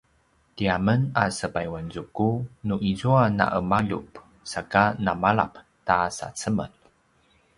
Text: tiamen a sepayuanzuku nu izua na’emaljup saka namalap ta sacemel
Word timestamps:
tiamen 0.55 1.01
a 1.23 1.25
sepayuanzuku 1.37 2.29
nu 2.67 2.75
izua 2.91 3.23
na’emaljup 3.37 4.07
saka 4.53 4.83
namalap 5.05 5.53
ta 5.87 5.97
sacemel 6.17 6.71